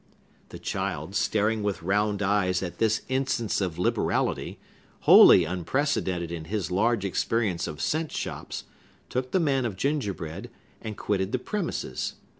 The 0.49 0.57
child, 0.57 1.13
staring 1.13 1.61
with 1.61 1.83
round 1.83 2.23
eyes 2.23 2.63
at 2.63 2.79
this 2.79 3.03
instance 3.07 3.61
of 3.61 3.77
liberality, 3.77 4.57
wholly 5.01 5.45
unprecedented 5.45 6.31
in 6.31 6.45
his 6.45 6.71
large 6.71 7.05
experience 7.05 7.67
of 7.67 7.79
cent 7.79 8.11
shops, 8.11 8.63
took 9.09 9.29
the 9.29 9.39
man 9.39 9.63
of 9.63 9.75
gingerbread, 9.75 10.49
and 10.81 10.97
quitted 10.97 11.33
the 11.33 11.37
premises. 11.37 12.15